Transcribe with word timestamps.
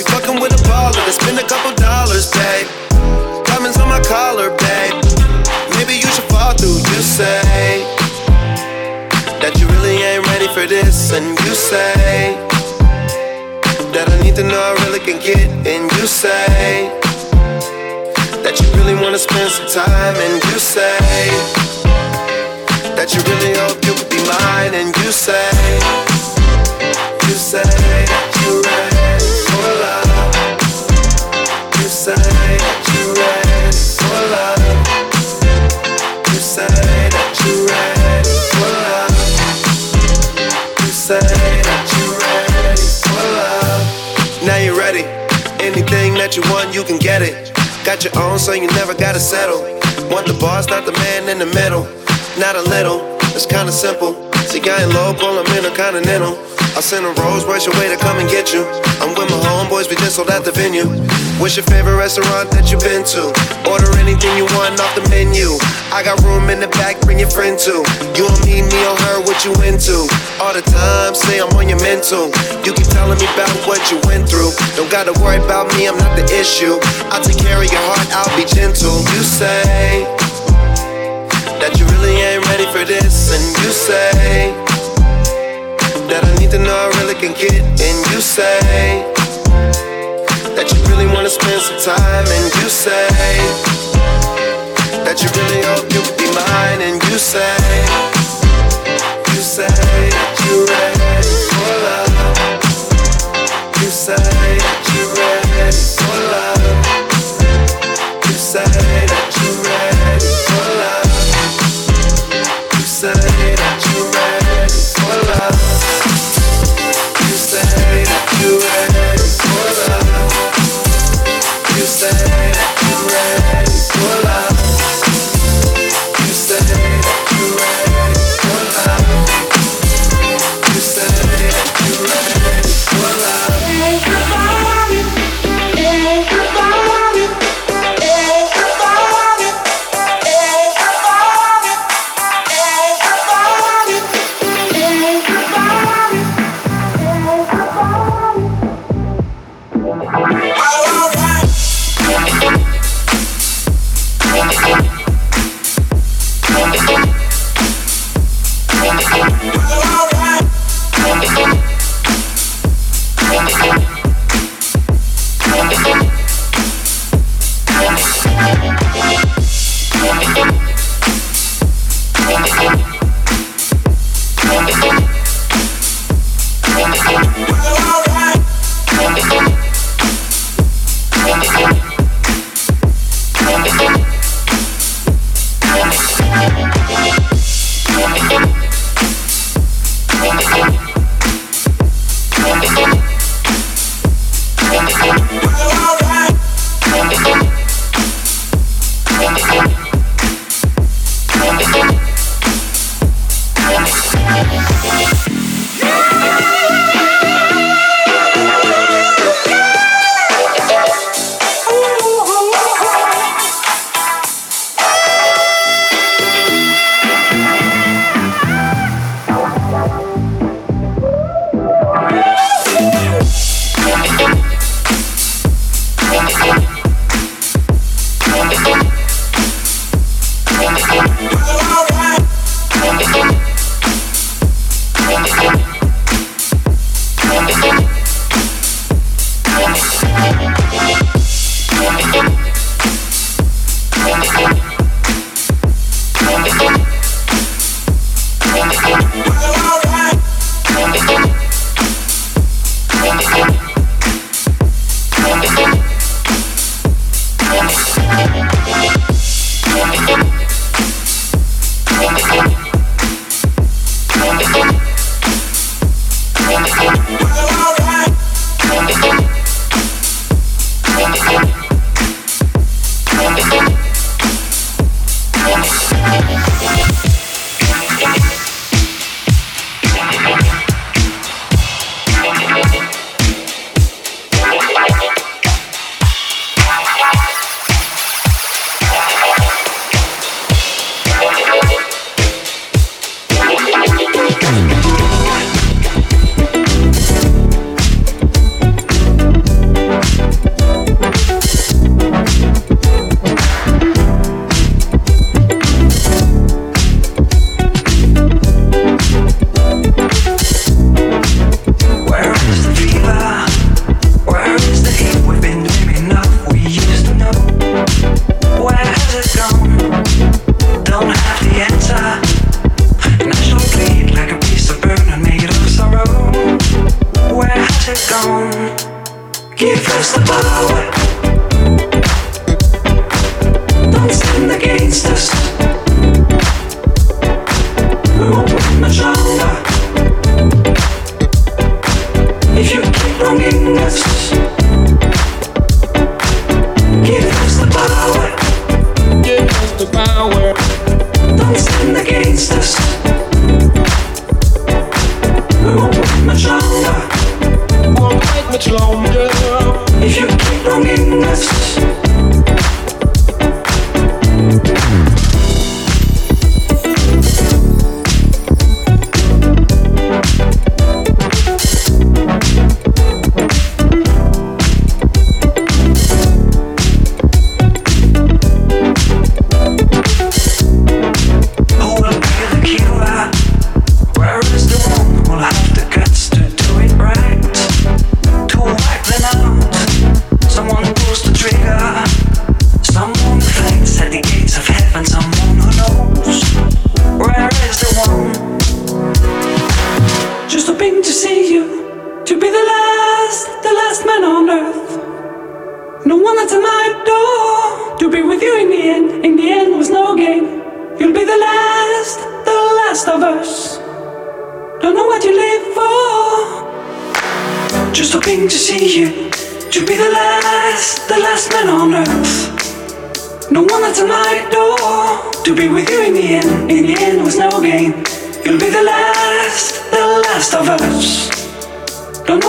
You 0.00 0.06
fucking 0.06 0.40
with 0.40 0.56
a 0.56 0.62
baller. 0.64 0.96
Let's 1.04 1.20
spend 1.20 1.38
a 1.38 1.44
couple 1.44 1.76
dollars, 1.76 2.32
babe. 2.32 2.66
Diamonds 3.44 3.76
on 3.76 3.86
my 3.92 4.00
collar, 4.00 4.48
babe. 4.48 4.96
Maybe 5.76 6.00
you 6.00 6.08
should 6.08 6.24
fall 6.32 6.56
through. 6.56 6.80
You 6.88 7.00
say 7.04 7.84
that 9.44 9.52
you 9.60 9.68
really 9.68 10.00
ain't 10.00 10.24
ready 10.32 10.48
for 10.56 10.64
this, 10.64 11.12
and 11.12 11.36
you 11.44 11.52
say 11.52 12.32
that 13.92 14.08
I 14.08 14.16
need 14.24 14.36
to 14.36 14.42
know 14.42 14.56
I 14.56 14.72
really 14.88 15.04
can 15.04 15.20
get, 15.20 15.52
and 15.68 15.84
you 15.92 16.06
say 16.08 16.88
that 18.40 18.56
you 18.56 18.72
really 18.80 18.96
wanna 18.96 19.18
spend 19.18 19.52
some 19.52 19.68
time, 19.68 20.16
and 20.16 20.40
you 20.48 20.58
say 20.58 20.96
that 22.96 23.12
you 23.12 23.20
really 23.28 23.52
hope 23.60 23.76
you 23.84 23.92
could 23.92 24.08
be 24.08 24.24
mine, 24.24 24.72
and 24.72 24.96
you 25.04 25.12
say, 25.12 25.52
you 27.28 27.36
say 27.36 28.09
that 46.30 46.36
you 46.36 46.52
want, 46.52 46.72
you 46.72 46.84
can 46.84 46.98
get 46.98 47.22
it. 47.22 47.50
Got 47.84 48.04
your 48.04 48.16
own, 48.22 48.38
so 48.38 48.52
you 48.52 48.68
never 48.78 48.94
gotta 48.94 49.18
settle. 49.18 49.62
Want 50.08 50.28
the 50.28 50.36
boss, 50.38 50.68
not 50.68 50.86
the 50.86 50.92
man 50.92 51.28
in 51.28 51.40
the 51.40 51.46
middle. 51.46 51.82
Not 52.38 52.54
a 52.54 52.62
little, 52.70 53.18
it's 53.34 53.46
kinda 53.46 53.72
simple. 53.72 54.14
See, 54.46 54.62
I 54.62 54.82
ain't 54.82 54.94
local, 54.94 55.26
I'm 55.26 55.46
intercontinental. 55.56 56.38
I'll 56.76 56.82
send 56.82 57.04
a 57.04 57.12
Rolls 57.20 57.44
your 57.66 57.74
way 57.76 57.88
to 57.90 57.96
come 57.98 58.18
and 58.18 58.28
get 58.30 58.54
you. 58.54 58.62
I'm 59.02 59.12
with 59.18 59.28
my 59.28 59.40
homeboys, 59.50 59.90
we 59.90 59.96
just 59.96 60.16
sold 60.16 60.30
out 60.30 60.44
the 60.44 60.52
venue. 60.52 60.86
What's 61.40 61.56
your 61.56 61.64
favorite 61.66 61.96
restaurant 61.96 62.52
that 62.52 62.70
you've 62.70 62.84
been 62.84 63.02
to? 63.16 63.32
Order 63.64 63.90
anything 63.96 64.32
you 64.36 64.44
want 64.54 64.76
off 64.78 64.92
the 64.94 65.04
menu. 65.08 65.56
I 65.90 66.04
got 66.04 66.20
room 66.20 66.52
in 66.52 66.60
the 66.60 66.68
back, 66.78 67.00
bring 67.02 67.18
your 67.18 67.32
friend 67.32 67.58
too. 67.58 67.82
You 68.12 68.28
and 68.28 68.40
me, 68.44 68.60
me 68.60 68.80
or 68.86 68.96
her, 69.08 69.16
what 69.24 69.40
you 69.44 69.52
into? 69.66 70.04
All 70.38 70.52
the 70.52 70.62
time, 70.62 71.16
say 71.16 71.40
I'm 71.40 71.50
on 71.56 71.68
your 71.68 71.80
mental. 71.80 72.28
You 72.62 72.76
keep 72.76 72.88
telling 72.92 73.18
me 73.18 73.26
about 73.34 73.52
what 73.64 73.80
you 73.90 73.98
went 74.06 74.28
through. 74.28 74.54
Don't 74.76 74.92
gotta 74.92 75.16
worry 75.18 75.40
about 75.42 75.72
me, 75.74 75.88
I'm 75.88 75.98
not 75.98 76.14
the 76.14 76.24
issue. 76.28 76.78
I'll 77.10 77.24
take 77.24 77.40
care 77.40 77.58
of 77.58 77.68
your 77.68 77.84
heart, 77.88 78.08
I'll 78.14 78.32
be 78.38 78.46
gentle. 78.46 79.00
You 79.16 79.22
say 79.24 80.06
that 81.58 81.74
you 81.80 81.84
really 81.98 82.20
ain't 82.20 82.44
ready 82.52 82.68
for 82.70 82.86
this, 82.86 83.32
and 83.34 83.42
you 83.64 83.72
say 83.72 84.69
that 86.10 86.24
I 86.26 86.34
need 86.42 86.50
to 86.50 86.58
know 86.58 86.74
I 86.74 86.90
really 86.98 87.14
can 87.14 87.32
get, 87.38 87.62
and 87.62 87.98
you 88.10 88.20
say 88.20 89.06
that 90.58 90.66
you 90.66 90.78
really 90.90 91.06
wanna 91.06 91.30
spend 91.30 91.62
some 91.62 91.78
time, 91.78 92.26
and 92.26 92.46
you 92.58 92.68
say 92.68 93.06
that 95.06 95.22
you 95.22 95.30
really 95.38 95.62
hope 95.70 95.86
you 95.94 96.02
could 96.02 96.18
be 96.18 96.26
mine, 96.34 96.82
and 96.82 96.98
you 97.06 97.16
say, 97.16 97.54
you 99.30 99.38
say 99.38 99.70
that 99.70 100.34
you're 100.50 100.66
ready 100.66 101.30
for 101.46 101.78
love, 101.86 102.10
you 103.78 103.88
say 103.88 104.89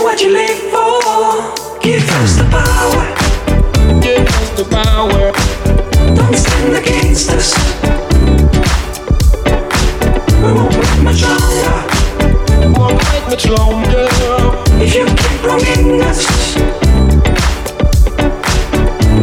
what 0.04 0.22
you 0.22 0.32
live 0.32 0.58
for. 0.72 1.80
Give 1.80 2.08
us 2.22 2.38
the 2.38 2.46
power. 2.50 3.04
Give 4.02 4.26
us 4.26 4.50
the 4.58 4.66
power. 4.66 5.32
Don't 6.16 6.36
stand 6.36 6.76
against 6.76 7.30
us. 7.32 7.54
We 10.42 10.54
won't 10.54 10.74
wait 10.76 11.04
much 11.04 11.22
longer. 11.22 12.80
Won't 12.80 12.98
wait 13.10 13.24
much 13.30 13.46
longer. 13.48 14.08
If 14.84 14.96
you 14.96 15.06
keep 15.06 15.44
wronging 15.44 16.02
us, 16.02 16.26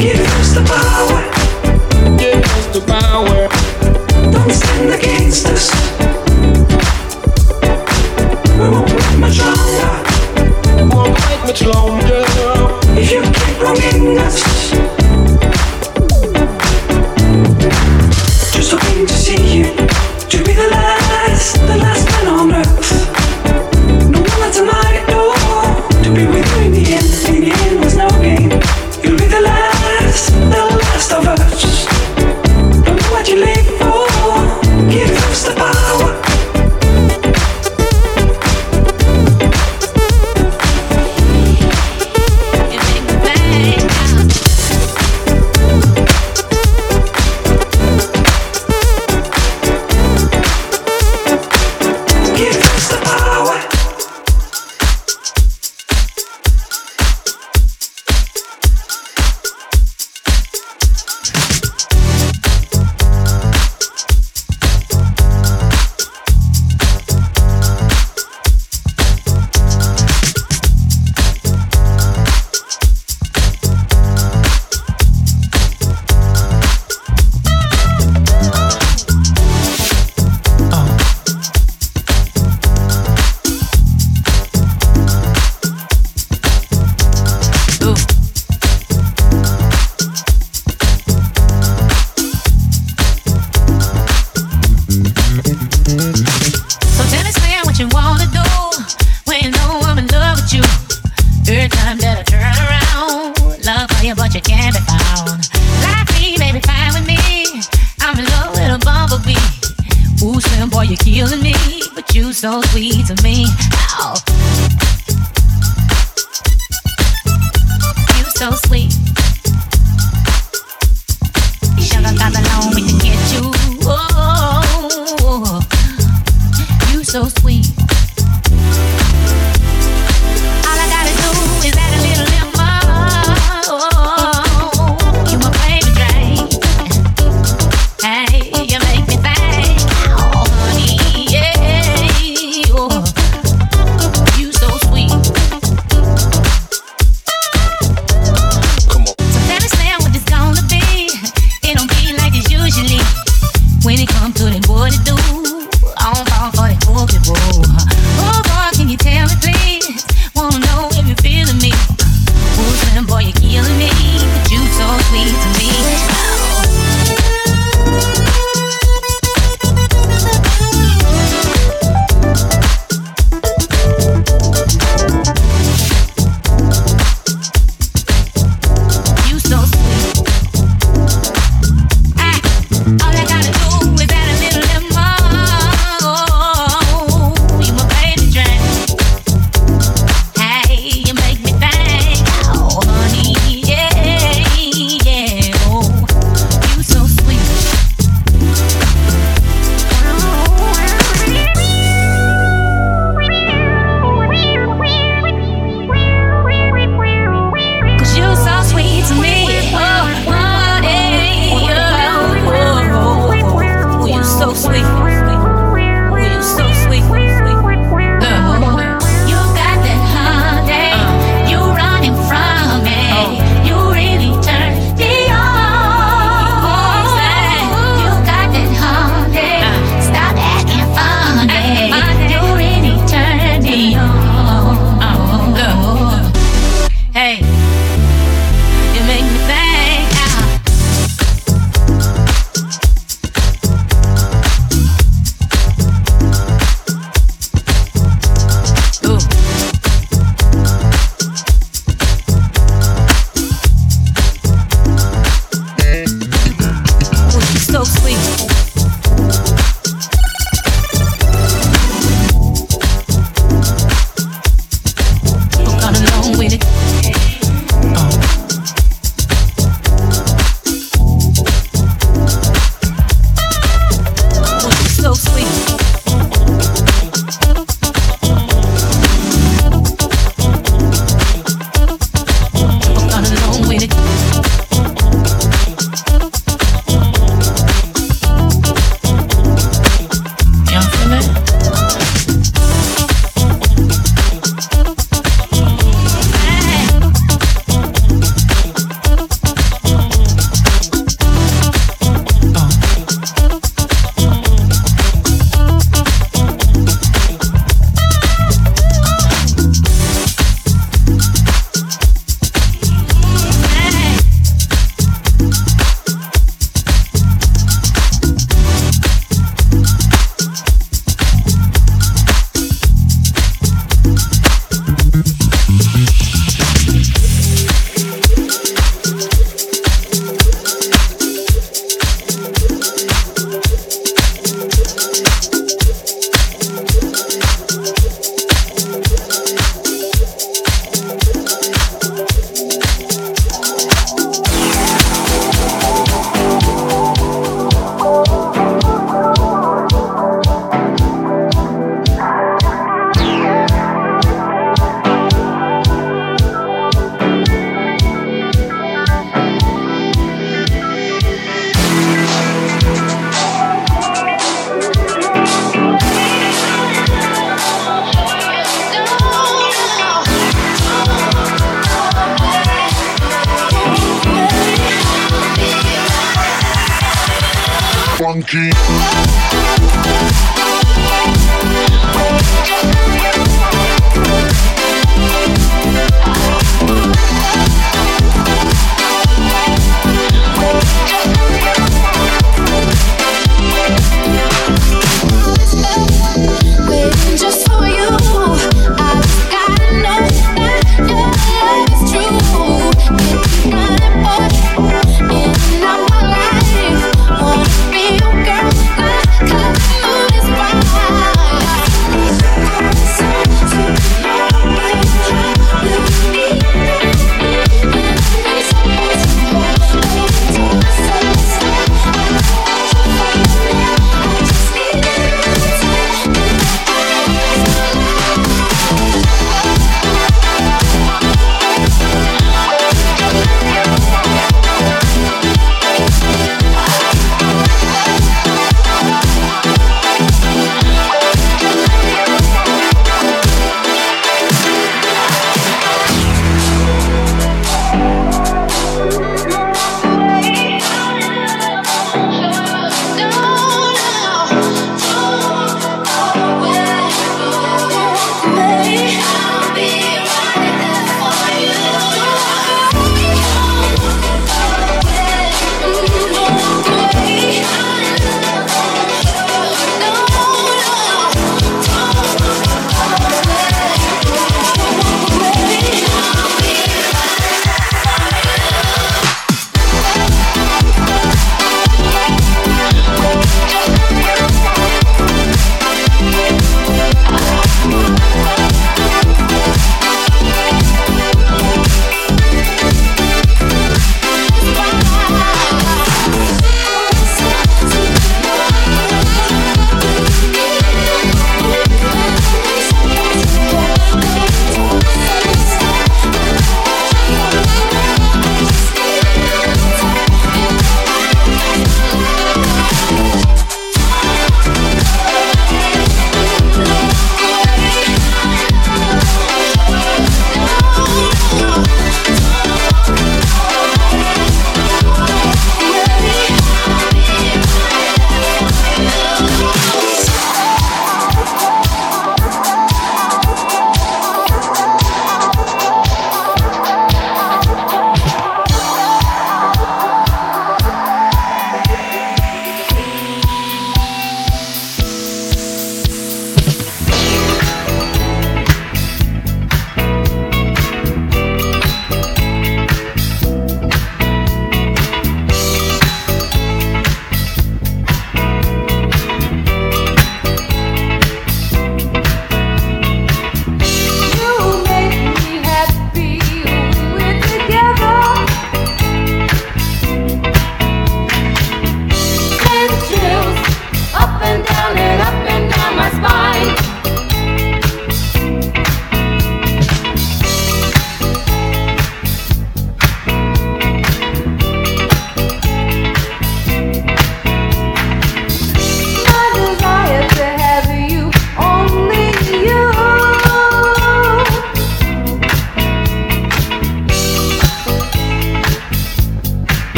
give 0.00 0.20
us 0.38 0.54
the 0.54 0.64
power. 0.64 1.20
Give 2.16 2.42
us 2.42 2.66
the 2.72 2.80
power. 2.86 3.48
Don't 4.32 4.50
stand 4.52 4.90
against 4.94 5.46
us. 5.46 5.81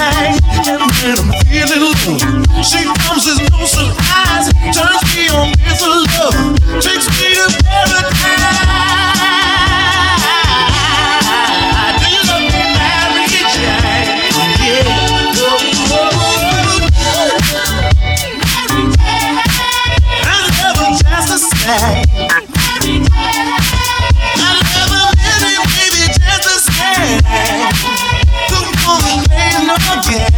hang, 0.00 0.38
and 0.66 0.80
when 0.80 1.18
I'm 1.18 1.32
feeling 1.44 1.82
low, 1.84 2.62
she 2.62 2.80
comes 2.84 3.24
as 3.28 3.38
no 3.52 3.64
surprise, 3.64 4.48
turns 4.72 5.02
me 5.12 5.28
on 5.28 5.52
with 5.52 5.80
her 5.80 5.96
love, 6.16 6.80
takes 6.80 7.06
me 7.20 7.34
to 7.36 7.62
paradise. 7.64 8.69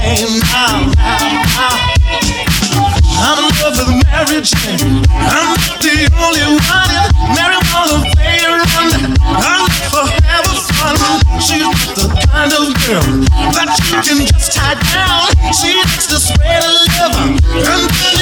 now. 0.02 0.90
I'm 3.22 3.38
in 3.38 3.50
love 3.62 3.78
with 3.78 4.02
Mary 4.02 4.42
Jane. 4.42 5.06
I'm 5.14 5.54
not 5.54 5.78
the 5.78 6.10
only 6.18 6.42
one. 6.58 6.90
Mary 7.38 7.58
Wallerfairand. 7.70 9.14
I'm 9.22 9.62
fun. 9.94 10.16
She's 11.38 11.62
the 11.94 12.10
kind 12.26 12.50
of 12.50 12.74
girl 12.82 13.06
that 13.54 13.70
you 13.86 13.98
can 14.02 14.26
just 14.26 14.52
tie 14.52 14.74
down. 14.90 15.30
She 15.54 15.70
likes 15.78 16.06
to 16.08 16.18
spread 16.18 16.64
love 16.98 17.14
and 17.22 18.21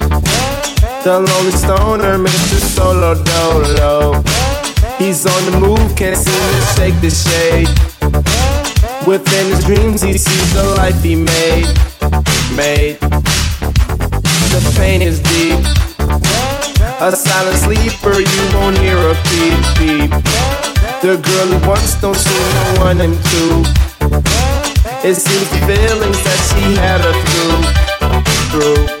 The 1.03 1.19
lonely 1.19 1.51
stoner, 1.51 2.19
Mr. 2.19 2.61
Solo 2.61 3.15
Dolo. 3.23 4.21
He's 4.99 5.25
on 5.25 5.51
the 5.51 5.57
move, 5.59 5.95
can't 5.95 6.15
seem 6.15 6.37
to 6.37 6.61
shake 6.77 6.93
the 7.01 7.09
shade. 7.09 7.67
Within 9.07 9.49
his 9.49 9.65
dreams, 9.65 10.03
he 10.03 10.15
sees 10.15 10.53
the 10.53 10.63
life 10.77 11.01
he 11.01 11.15
made. 11.15 11.65
Made. 12.55 12.99
The 14.53 14.61
pain 14.77 15.01
is 15.01 15.19
deep. 15.21 15.57
A 17.01 17.11
silent 17.15 17.57
sleeper, 17.57 18.19
you 18.21 18.43
won't 18.53 18.77
hear 18.77 18.97
a 18.97 19.15
peep 19.25 19.57
peep. 19.81 20.11
The 21.01 21.17
girl 21.17 21.47
who 21.49 21.67
once 21.67 21.99
don't 21.99 22.13
see 22.13 22.29
no 22.29 22.85
one 22.85 23.01
and 23.01 23.17
two. 23.33 23.65
It 25.01 25.15
seems 25.15 25.49
the 25.49 25.65
feelings 25.65 26.21
that 26.21 26.39
she 26.53 26.75
had 26.77 27.01
her 27.01 27.15
through, 28.53 28.85
through. 28.85 29.00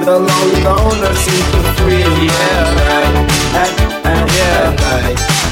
The 0.00 0.18
lonely 0.18 0.62
loner 0.62 1.14
seems 1.14 1.50
to 1.52 1.60
free 1.82 2.00
yeah, 2.00 2.74
right, 2.88 3.76
yeah, 4.32 4.74
night. 4.80 5.49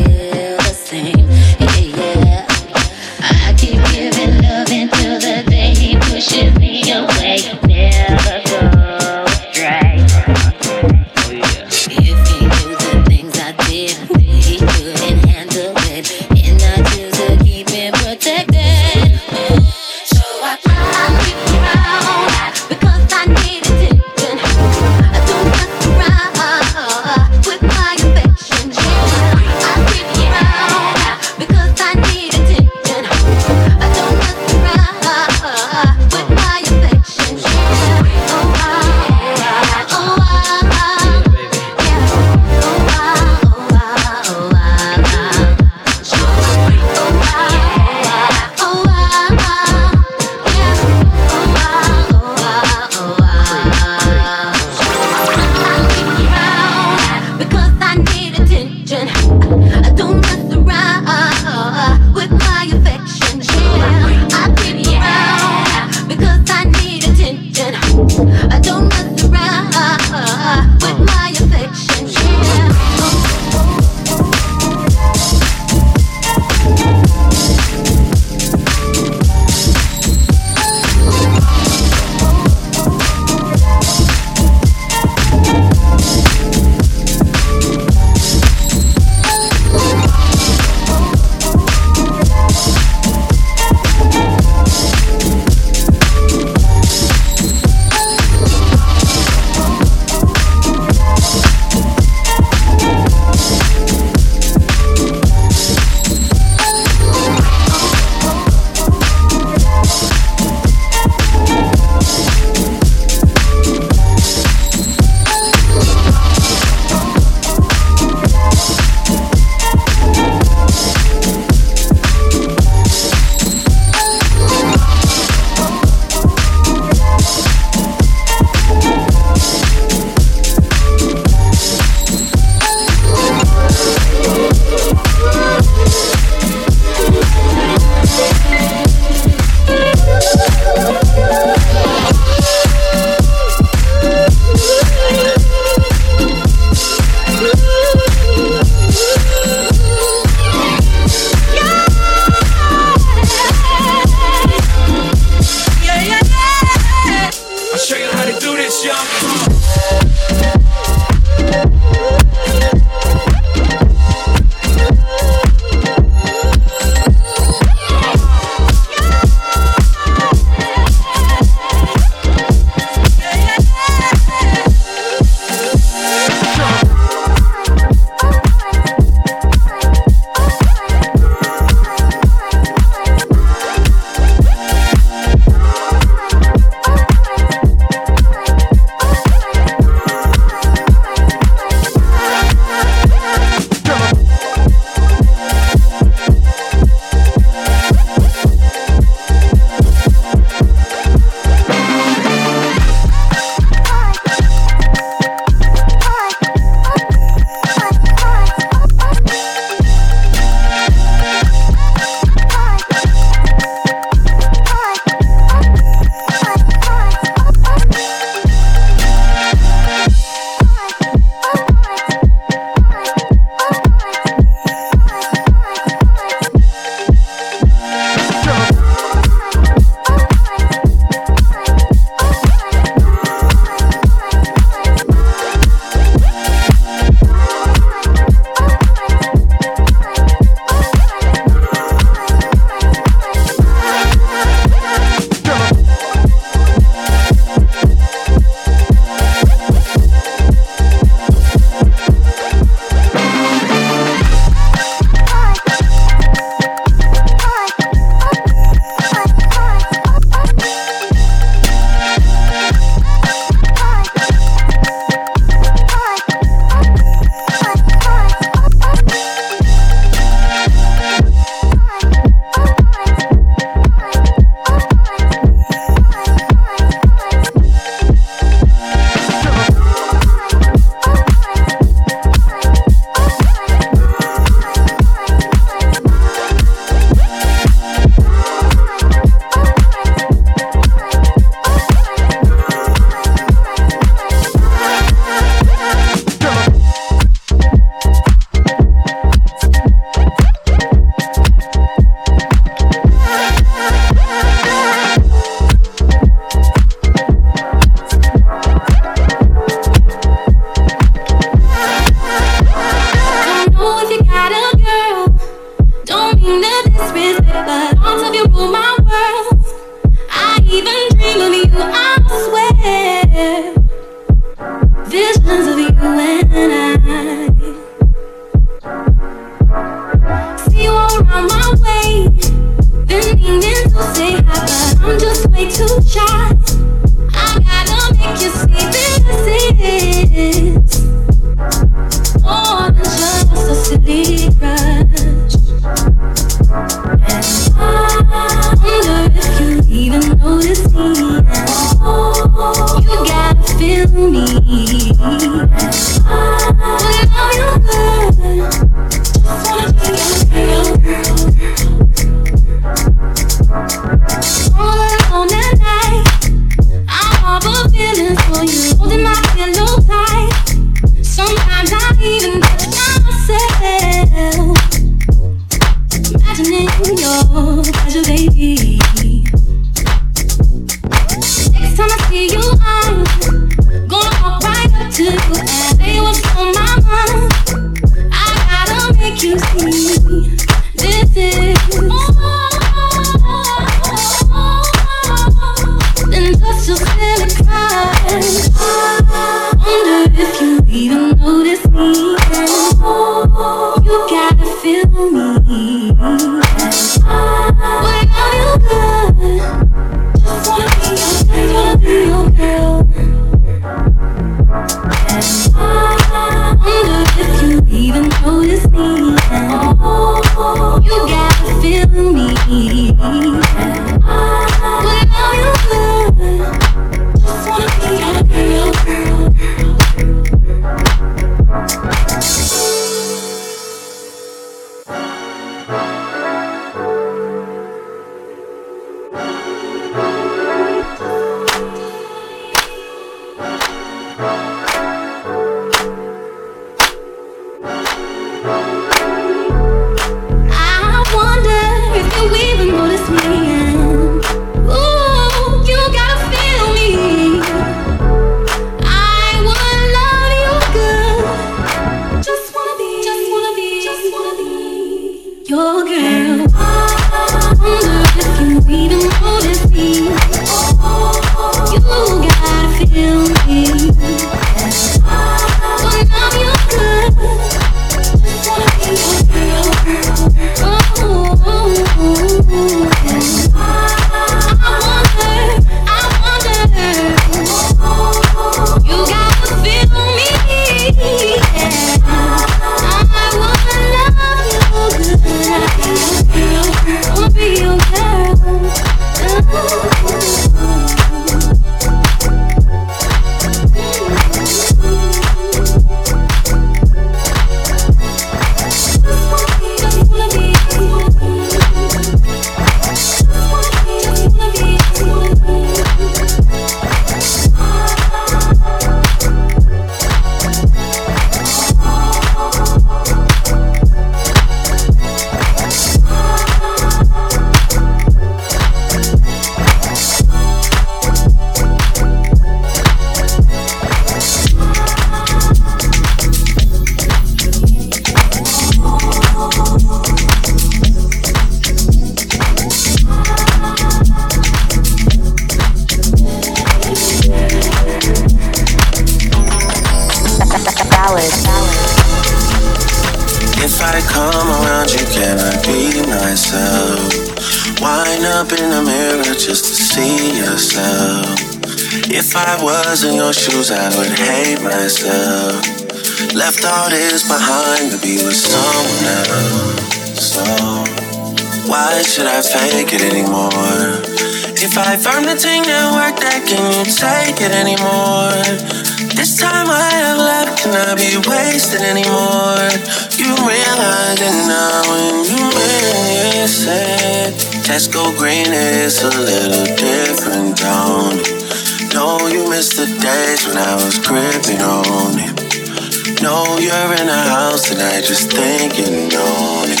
You 583.36 583.52
realize 583.52 584.40
it 584.40 584.56
now 584.68 585.02
when 585.10 585.44
you 585.44 585.60
miss 585.76 586.86
it. 586.86 587.54
Tesco 587.84 588.36
green 588.38 588.72
is 588.72 589.22
a 589.22 589.28
little 589.28 589.86
different, 589.96 590.76
don't 590.76 591.40
it? 591.40 592.14
No, 592.14 592.38
you 592.48 592.68
miss 592.68 592.96
the 592.96 593.06
days 593.20 593.66
when 593.66 593.76
I 593.76 593.94
was 593.94 594.18
gripping 594.18 594.80
on 594.80 595.38
it. 595.38 596.42
No, 596.42 596.64
you're 596.78 597.12
in 597.20 597.26
the 597.26 597.42
house 597.52 597.88
tonight 597.88 598.24
just 598.24 598.50
thinking 598.50 599.32
on 599.34 599.88
it. 599.88 600.00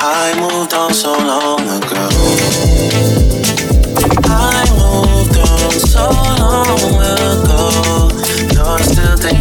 I 0.00 0.34
moved 0.38 0.74
on 0.74 0.92
so 0.92 1.12
long 1.12 1.62
ago. 1.62 2.08
I 4.24 4.64
moved 4.76 5.38
on 5.38 5.70
so 5.72 6.10
long 6.38 6.78
ago 6.78 7.37
me. 9.24 9.32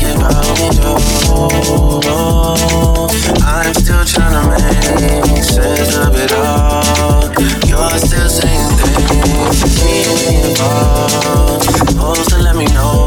I'm 3.46 3.74
still 3.74 4.04
trying 4.06 4.34
to 4.34 4.44
make 4.50 5.44
sense 5.44 5.96
of 5.98 6.16
it 6.16 6.32
all. 6.34 7.30
You're 7.68 8.00
still 8.00 8.30
saying 8.30 8.72
things 8.80 9.62
to 9.62 9.68
me 9.86 10.50
involved. 10.50 11.64
Supposed 11.64 12.30
to 12.30 12.38
let 12.40 12.56
me 12.56 12.66
know 12.74 13.06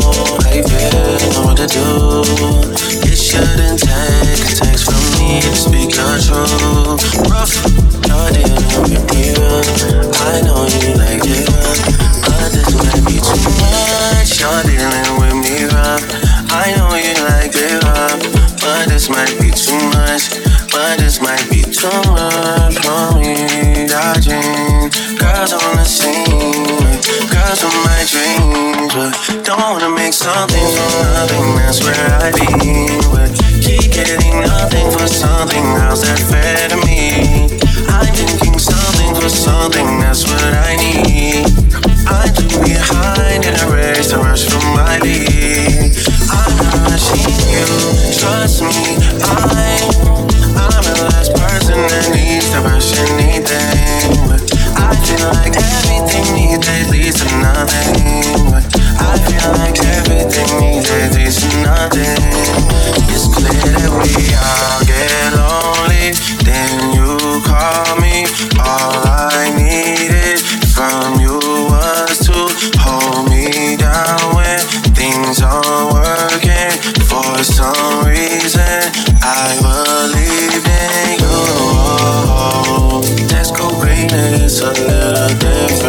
know 1.34 1.46
what 1.46 1.56
to 1.56 1.66
do. 1.66 2.22
It 3.10 3.16
shouldn't 3.16 3.80
take 3.80 4.38
a 4.38 4.54
text 4.54 4.84
from 4.86 5.02
me 5.18 5.40
to 5.40 5.54
speak 5.56 5.94
your 5.96 6.18
truth. 6.18 7.02
Rough, 7.30 7.54
you're 8.06 8.30
dealing 8.30 8.70
with. 8.78 9.70
I 10.22 10.40
know 10.44 10.66
you 10.66 10.94
like 10.94 11.24
it, 11.24 11.46
but 12.26 12.48
this 12.52 12.70
might 12.78 13.02
be 13.06 13.18
too 13.18 13.40
much. 13.58 14.40
You're 14.40 14.62
dealing 14.62 15.09
But 18.61 18.88
this 18.88 19.08
might 19.08 19.32
be 19.40 19.50
too 19.50 19.80
much. 19.96 20.36
But 20.70 20.98
this 20.98 21.20
might 21.20 21.48
be 21.50 21.62
too 21.62 21.88
much 22.12 22.76
for 22.84 23.18
me. 23.18 23.88
Dodging 23.88 24.92
girls 25.16 25.52
on 25.52 25.76
the 25.76 25.84
scene, 25.84 26.92
girls 27.32 27.64
on 27.64 27.74
my 27.88 28.00
dreams, 28.04 28.92
but 28.94 29.44
don't 29.44 29.61
wanna 29.61 29.88
make 29.90 30.12
something 30.12 30.66
from 30.76 30.92
nothing. 31.16 31.56
That's 31.56 31.80
where 31.82 32.06
I 32.20 32.30
be. 32.36 32.46
But 33.11 33.32
keep 33.64 33.92
getting 33.92 34.40
nothing 34.40 34.90
for 34.92 35.08
something 35.08 35.64
else 35.88 36.02
that 36.02 36.20
fair 36.30 36.68
to 36.68 36.76
me. 36.86 37.48
I'm 37.88 38.12
thinking 38.14 38.58
something 38.58 39.14
for 39.16 39.28
something. 39.28 40.00
That's 40.00 40.24
what 40.24 40.52
I 40.68 40.76
need. 40.76 41.46
I 42.06 42.28
do 42.36 42.46
behind 42.62 43.44
in 43.44 43.54
a 43.56 43.66
race, 43.72 44.11
the 44.11 44.18
rush 44.18 44.44
from 44.44 44.64
my 44.76 44.98
league 44.98 45.80
trust 48.20 48.60
me. 48.60 49.00
I'm, 49.24 49.48
I'm 50.60 50.84
the 50.84 51.08
last 51.08 51.32
person 51.32 51.80
that 51.88 52.12
needs 52.12 52.52
to 52.52 52.60
rush 52.60 52.92
anything. 53.08 54.12
But 54.28 54.44
I 54.76 54.92
feel 55.08 55.24
like 55.40 55.56
everything 55.56 56.28
needs 56.36 56.68
leads 56.92 57.24
to 57.24 57.28
nothing. 57.40 57.96
But 58.52 58.64
I 59.00 59.16
feel 59.24 59.48
like 59.56 59.80
everything 59.96 60.52
leads 60.60 61.40
to 61.40 61.48
nothing. 61.64 62.20
It's 63.08 63.24
clear 63.32 63.56
that 63.56 63.88
we 63.88 64.12
all 64.36 64.84
get 64.84 65.32
lonely. 65.40 66.12
Then 66.44 66.92
you 66.92 67.16
call 67.48 67.96
me. 68.04 68.28
All 68.60 69.00
I 69.08 69.39
sun 84.61 84.74
that 84.74 85.16
I 85.16 85.32
dance 85.38 85.80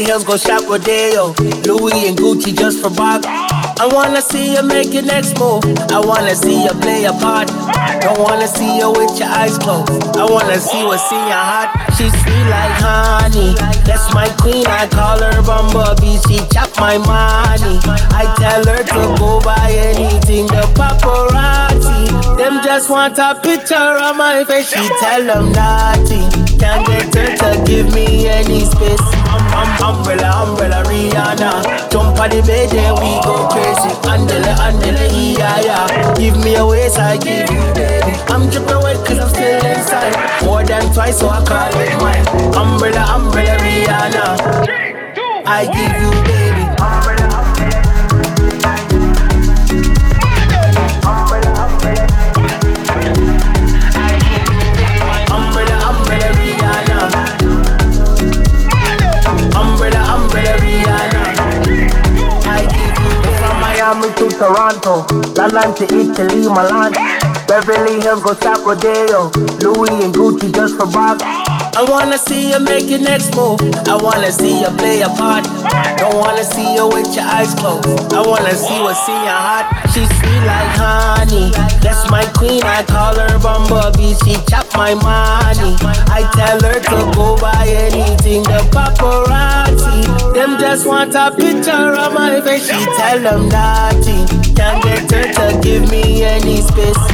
Beverly 0.00 0.04
Hills 0.04 0.24
go 0.24 0.36
shop 0.36 0.68
Rodeo, 0.68 1.34
Louis 1.64 2.08
and 2.08 2.16
Gucci 2.16 2.56
just 2.56 2.80
for 2.80 2.90
Bob. 2.90 3.22
I 3.26 3.88
wanna 3.92 4.22
see 4.22 4.54
you 4.54 4.62
make 4.62 4.92
your 4.92 5.02
next 5.02 5.38
move. 5.38 5.64
I 5.90 6.00
wanna 6.00 6.34
see 6.34 6.64
you 6.64 6.70
play 6.80 7.04
a 7.04 7.12
part. 7.12 7.48
Don't 8.00 8.18
wanna 8.18 8.48
see 8.48 8.78
you 8.78 8.90
with 8.90 9.18
your 9.18 9.28
eyes 9.28 9.58
closed. 9.58 10.16
I 10.16 10.24
wanna 10.24 10.58
see 10.58 10.84
what's 10.84 11.10
in 11.12 11.18
your 11.18 11.44
heart. 11.50 11.70
She's 11.96 12.12
sweet 12.22 12.46
like 12.48 12.76
honey. 12.80 13.54
That's 13.84 14.12
my 14.14 14.28
queen. 14.40 14.66
I 14.66 14.86
call 14.88 15.20
her 15.20 15.42
Bumblebee. 15.42 16.18
She 16.28 16.38
chop 16.52 16.70
my 16.78 16.96
money. 16.98 17.80
I 18.16 18.24
tell 18.38 18.64
her 18.64 18.82
to 18.82 19.02
go 19.20 19.40
buy 19.40 19.70
anything. 19.70 20.46
The 20.46 20.64
paparazzi, 20.78 22.36
them 22.38 22.62
just 22.64 22.88
want 22.88 23.18
a 23.18 23.38
picture 23.42 23.74
of 23.76 24.16
my 24.16 24.44
face. 24.44 24.70
She 24.70 24.88
tell 25.00 25.24
them 25.24 25.52
nothing. 25.52 26.28
Can't 26.58 26.86
get 26.86 27.14
her 27.14 27.36
to 27.36 27.64
give 27.64 27.94
me 27.94 28.28
any 28.28 28.64
space. 28.64 29.09
Um, 29.60 29.68
um, 29.68 29.96
umbrella, 29.96 30.28
umbrella, 30.48 30.82
Rihanna. 30.88 31.90
Jump 31.90 32.18
on 32.18 32.30
the 32.30 32.40
bed, 32.42 32.70
then 32.70 32.94
we 32.96 33.20
go 33.20 33.46
crazy. 33.52 33.90
Andele, 34.08 34.52
andele, 34.56 35.36
yeah, 35.38 35.60
yeah. 35.60 36.14
Give 36.14 36.36
me 36.42 36.54
a 36.54 36.64
waist, 36.64 36.98
I 36.98 37.16
give 37.18 37.50
you, 37.50 37.60
baby. 37.74 38.16
I'm 38.32 38.48
dripping 38.48 38.80
wet 38.82 38.96
cause 39.06 39.18
I'm 39.18 39.28
still 39.28 39.66
inside. 39.66 40.44
More 40.44 40.64
than 40.64 40.92
twice, 40.94 41.18
so 41.20 41.28
I 41.28 41.44
call 41.44 41.68
it 41.76 41.94
mine. 42.00 42.26
Umbrella, 42.56 43.04
umbrella, 43.16 43.56
Rihanna. 43.60 44.24
I 45.46 45.66
give 45.66 46.02
you, 46.02 46.10
baby. 46.24 46.39
Toronto, 64.40 65.04
London 65.36 65.74
to 65.74 65.84
Italy, 65.84 66.48
Milan. 66.48 66.92
Beverly 67.46 68.00
Hills 68.00 68.22
go 68.22 68.32
Rodeo, 68.64 69.28
Louis 69.60 70.02
and 70.02 70.14
Gucci 70.14 70.50
just 70.54 70.78
for 70.78 70.86
Bob. 70.86 71.39
I 71.80 71.84
wanna 71.84 72.18
see 72.18 72.50
you 72.50 72.60
make 72.60 72.90
your 72.90 72.98
next 72.98 73.34
move. 73.34 73.58
I 73.88 73.96
wanna 73.96 74.30
see 74.30 74.60
you 74.60 74.68
play 74.76 75.00
a 75.00 75.08
part. 75.08 75.48
I 75.64 75.96
Don't 75.96 76.14
wanna 76.14 76.44
see 76.44 76.74
you 76.74 76.86
with 76.86 77.08
your 77.16 77.24
eyes 77.24 77.54
closed. 77.54 78.12
I 78.12 78.20
wanna 78.20 78.52
see 78.52 78.78
what's 78.84 79.08
in 79.08 79.16
your 79.16 79.40
heart. 79.48 79.64
She's 79.88 80.10
sweet 80.20 80.44
like 80.44 80.76
honey. 80.76 81.48
That's 81.80 82.04
my 82.10 82.26
queen. 82.36 82.62
I 82.64 82.82
call 82.82 83.16
her 83.16 83.38
Bumblebee. 83.38 84.12
She 84.24 84.36
chop 84.44 84.66
my 84.76 84.92
money. 84.92 85.72
I 86.12 86.28
tell 86.36 86.60
her 86.60 86.80
to 86.84 87.16
go 87.16 87.38
buy 87.40 87.64
anything. 87.66 88.42
The 88.42 88.60
paparazzi, 88.76 90.34
them 90.34 90.60
just 90.60 90.86
want 90.86 91.14
a 91.14 91.32
picture 91.34 91.96
of 91.96 92.12
my 92.12 92.42
face. 92.42 92.68
She 92.68 92.84
tell 93.00 93.20
them 93.20 93.48
nothing. 93.48 94.28
Can't 94.54 94.84
get 94.84 95.10
her 95.12 95.32
to 95.32 95.60
give 95.62 95.90
me 95.90 96.24
any 96.24 96.60
space. 96.60 97.09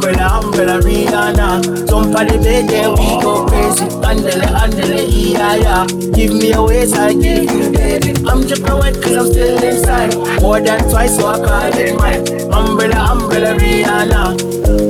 Um, 0.00 0.06
um, 0.06 0.12
umbrella, 0.14 0.40
umbrella, 0.42 0.80
Rihanna. 0.80 1.86
Jump 1.88 2.16
on 2.16 2.26
the 2.26 2.38
bed, 2.38 2.68
then 2.68 2.90
we 2.92 3.20
go 3.20 3.46
crazy. 3.46 3.84
Andele, 4.00 4.46
andele, 4.56 5.32
yeah, 5.32 5.56
yeah. 5.56 5.86
Give 6.14 6.32
me 6.32 6.52
a 6.52 6.62
waist, 6.62 6.96
I 6.96 7.12
give 7.12 7.44
you, 7.50 7.70
baby. 7.70 8.14
I'm 8.26 8.46
dripping 8.46 8.78
wet 8.78 8.94
cause 9.02 9.16
I'm 9.16 9.26
still 9.26 9.62
inside. 9.62 10.40
More 10.40 10.60
than 10.60 10.80
twice, 10.88 11.16
so 11.16 11.26
I 11.26 11.36
call 11.36 11.78
it 11.78 11.98
mine. 11.98 12.52
Umbrella, 12.52 13.12
umbrella, 13.12 13.58
Rihanna. 13.58 14.89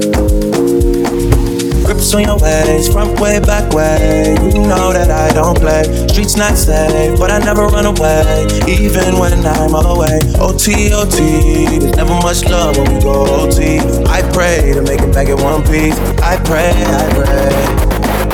Grips 2.01 2.14
on 2.14 2.22
your 2.22 2.38
waist, 2.38 2.92
front 2.92 3.20
way, 3.20 3.40
back 3.40 3.74
way. 3.74 4.34
You 4.55 4.62
know 4.62 4.90
that 4.90 5.11
I 5.11 5.34
don't 5.34 5.59
play. 5.59 5.82
Streets 6.09 6.34
not 6.34 6.57
safe, 6.57 7.18
but 7.18 7.30
I 7.30 7.40
never 7.40 7.66
run 7.66 7.84
away, 7.84 8.46
even 8.66 9.18
when 9.18 9.44
I'm 9.44 9.74
all 9.74 9.98
away. 9.98 10.18
OT, 10.40 10.94
OT, 10.94 11.78
there's 11.78 11.96
never 11.96 12.14
much 12.14 12.42
love 12.44 12.78
when 12.78 12.94
we 12.94 13.03
go 13.03 13.26
OT. 13.42 13.80
I 14.09 14.22
pray 14.32 14.72
to 14.72 14.80
make 14.80 15.03
it 15.03 15.12
back 15.12 15.28
in 15.28 15.36
one 15.42 15.62
piece. 15.64 15.98
I 16.22 16.42
pray, 16.42 16.72
I 16.72 17.12
pray. 17.12 17.99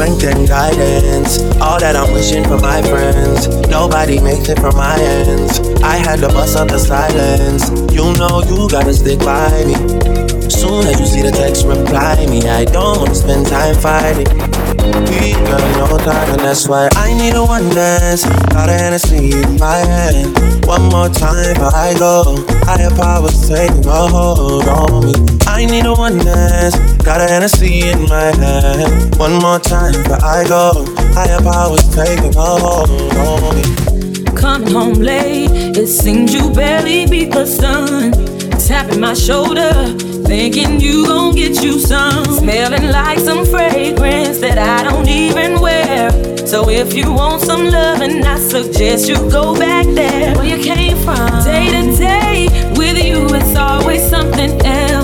Strength 0.00 0.24
and 0.24 0.48
guidance, 0.48 1.42
all 1.60 1.78
that 1.78 1.94
I'm 1.94 2.10
wishing 2.14 2.42
for 2.44 2.56
my 2.56 2.80
friends. 2.80 3.48
Nobody 3.68 4.18
makes 4.18 4.48
it 4.48 4.58
from 4.58 4.74
my 4.74 4.98
ends. 4.98 5.60
I 5.82 5.96
had 5.96 6.20
to 6.20 6.28
bust 6.28 6.56
up 6.56 6.68
the 6.68 6.78
silence. 6.78 7.68
You 7.92 8.14
know 8.16 8.40
you 8.48 8.66
gotta 8.66 8.94
stick 8.94 9.18
by 9.18 9.52
me. 9.66 9.74
Soon 10.48 10.86
as 10.86 10.98
you 10.98 11.04
see 11.04 11.20
the 11.20 11.30
text, 11.30 11.66
reply 11.66 12.24
me. 12.30 12.48
I 12.48 12.64
don't 12.64 13.00
wanna 13.00 13.14
spend 13.14 13.46
time 13.48 13.74
fighting. 13.74 14.69
We 15.10 15.32
got 15.32 15.62
no 15.76 15.98
time, 15.98 16.30
and 16.32 16.40
that's 16.40 16.68
why 16.68 16.88
I 16.96 17.12
need 17.14 17.34
a 17.34 17.44
one 17.44 17.68
dance. 17.70 18.24
Got 18.24 18.68
a 18.68 18.72
Hennessy 18.72 19.32
in 19.32 19.58
my 19.58 19.76
hand. 19.76 20.36
One 20.66 20.88
more 20.88 21.08
time 21.08 21.54
before 21.54 21.74
I 21.74 21.94
go. 21.98 22.44
Higher 22.64 22.90
powers 22.90 23.48
taking 23.48 23.86
a 23.86 24.08
hold 24.08 24.68
on 24.68 25.06
me. 25.06 25.14
I 25.46 25.66
need 25.66 25.86
a 25.86 25.92
one 25.94 26.18
dance. 26.18 26.76
Got 27.02 27.20
a 27.20 27.26
Hennessy 27.32 27.90
in 27.90 28.08
my 28.08 28.34
hand. 28.36 29.16
One 29.16 29.38
more 29.40 29.58
time 29.58 29.92
before 29.92 30.24
I 30.24 30.46
go. 30.48 30.84
Higher 31.12 31.40
powers 31.40 31.86
taking 31.94 32.34
a 32.36 32.50
hold 32.64 32.90
on 33.16 33.56
me. 33.56 34.24
Coming 34.34 34.72
home 34.72 34.94
late, 34.94 35.76
it 35.76 35.88
seems 35.88 36.32
you 36.32 36.50
barely 36.52 37.06
beat 37.06 37.32
the 37.32 37.46
sun. 37.46 38.39
Tapping 38.66 39.00
my 39.00 39.14
shoulder, 39.14 39.72
thinking 40.26 40.80
you 40.80 41.04
gon' 41.04 41.34
get 41.34 41.60
you 41.62 41.80
some. 41.80 42.24
Smelling 42.26 42.88
like 42.92 43.18
some 43.18 43.44
fragrance 43.44 44.38
that 44.38 44.58
I 44.58 44.88
don't 44.88 45.08
even 45.08 45.60
wear. 45.60 46.10
So 46.46 46.68
if 46.68 46.94
you 46.94 47.12
want 47.12 47.42
some 47.42 47.64
loving, 47.66 48.24
I 48.24 48.38
suggest 48.38 49.08
you 49.08 49.16
go 49.28 49.58
back 49.58 49.86
there 49.86 50.36
where 50.36 50.46
you 50.46 50.62
came 50.62 50.96
from. 50.98 51.42
Day 51.42 51.66
to 51.72 51.96
day, 51.96 52.48
with 52.76 53.04
you, 53.04 53.26
it's 53.34 53.56
always 53.56 54.08
something 54.08 54.52
else. 54.64 54.99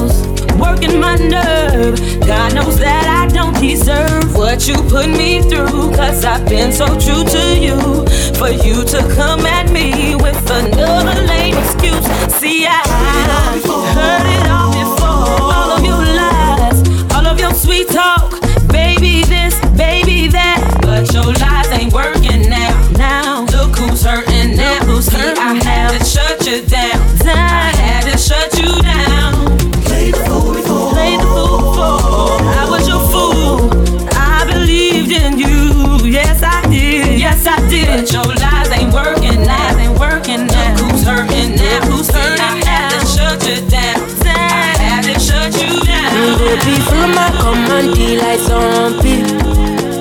Working 0.76 1.00
my 1.00 1.14
nerve, 1.16 1.98
God 2.26 2.54
knows 2.54 2.78
that 2.80 3.06
I 3.08 3.32
don't 3.32 3.58
deserve 3.58 4.36
what 4.36 4.68
you 4.68 4.74
put 4.74 5.08
me 5.08 5.40
through. 5.40 5.96
Cause 5.96 6.22
I've 6.22 6.46
been 6.46 6.70
so 6.70 6.84
true 7.00 7.24
to 7.24 7.44
you. 7.58 7.80
For 8.36 8.50
you 8.50 8.84
to 8.84 8.98
come 9.16 9.46
at 9.46 9.72
me 9.72 10.16
with 10.16 10.36
another 10.50 11.22
lame 11.22 11.56
excuse. 11.56 12.04
See, 12.36 12.66
I 12.68 12.76
heard 12.92 14.26
it 14.36 14.48
all 14.52 14.72
before. 14.76 15.48
All 15.48 15.70
of 15.72 15.82
your 15.82 16.04
lies, 16.20 16.84
all 17.14 17.26
of 17.26 17.40
your 17.40 17.54
sweet 17.54 17.88
talk. 17.88 18.32
Baby 18.68 19.24
this, 19.24 19.58
baby 19.78 20.28
that. 20.28 20.60
But 20.82 21.10
your 21.14 21.32
lies 21.40 21.68
ain't 21.72 21.94
working 21.94 22.50
now. 22.50 22.76
Now, 22.98 23.46
look 23.46 23.76
who's 23.78 24.04
hurting 24.04 24.56
now. 24.56 24.84
Who's 24.84 25.08
hurting 25.08 25.38
I 25.38 25.54
had 25.54 25.98
to 25.98 26.04
shut 26.04 26.46
you 26.46 26.66
down. 26.66 27.15
Yes, 37.96 38.14
I 38.14 38.20
did. 38.20 38.26
But 38.26 38.26
your 38.26 38.34
lies 38.36 38.70
ain't 38.70 38.92
working. 38.92 39.44
Lies 39.44 39.76
ain't 39.76 39.98
working 39.98 40.46
now. 40.46 40.76
Look 40.76 40.90
who's 40.90 41.04
hurting 41.04 41.56
now? 41.56 41.80
Who's 41.86 42.10
hurting? 42.10 42.40
I 42.40 42.64
had 42.64 42.90
to 42.92 43.00
shut 43.06 43.40
you 43.48 43.68
down. 43.68 43.96
I 44.24 44.76
had 44.78 45.04
to 45.04 45.20
shut 45.20 45.52
you 45.56 45.80
down. 45.84 46.38
Baby, 46.38 46.80
follow 46.84 47.08
my 47.08 47.30
command, 47.40 47.96
on 48.50 49.02
beat. 49.02 49.26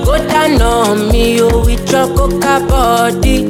Go 0.06 0.18
down 0.28 0.62
on 0.62 1.12
me, 1.12 1.42
oh, 1.42 1.66
with 1.66 1.90
your 1.92 2.08
coca 2.16 2.66
body. 2.68 3.48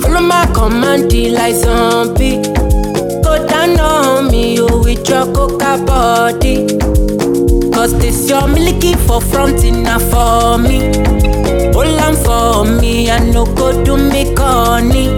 Follow 0.00 0.20
my 0.20 0.46
command, 0.54 1.12
on 1.66 2.14
beat. 2.14 2.44
Go 3.22 3.46
down 3.46 3.78
on 3.80 4.30
me, 4.30 4.58
oh, 4.60 4.82
with 4.82 5.08
your 5.08 5.26
coca 5.34 5.82
body. 5.84 6.66
Cause 7.72 7.98
this 7.98 8.28
your 8.28 8.46
milky 8.48 8.94
for 8.94 9.20
front 9.20 9.64
enough 9.64 10.02
for 10.10 10.58
me. 10.58 11.33
Hold 11.74 11.98
on 12.00 12.14
for 12.24 12.64
me, 12.80 13.10
I 13.10 13.18
no 13.32 13.44
go 13.44 13.72
do 13.84 13.96
me 13.96 14.34
corny. 14.34 15.08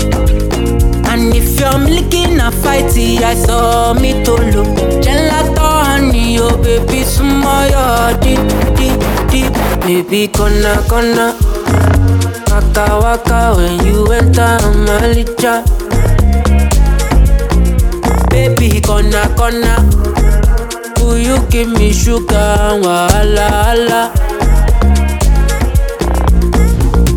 And 1.08 1.34
if 1.34 1.58
you're 1.60 1.78
milking 1.78 2.40
a 2.40 2.50
fighty, 2.50 3.18
I 3.22 3.34
saw 3.34 3.94
me 3.94 4.12
to 4.24 4.32
look. 4.32 4.68
Gelato 5.04 5.68
honey, 5.84 6.38
oh 6.40 6.56
baby, 6.62 7.02
smile 7.04 8.18
deep, 8.20 8.40
deep, 8.76 9.00
deep. 9.30 9.52
Baby, 9.86 10.26
gonna, 10.28 10.82
gonna. 10.88 11.36
Waka 12.50 12.86
waka 13.02 13.54
when 13.56 13.86
you 13.86 14.06
enter 14.12 14.58
my 14.86 15.12
licha. 15.14 15.62
Baby, 18.30 18.80
gonna, 18.80 19.28
gonna. 19.36 19.76
Will 21.00 21.18
you 21.18 21.38
give 21.50 21.68
me 21.68 21.92
sugar, 21.92 22.80
wala, 22.82 23.48
wala. 23.76 24.25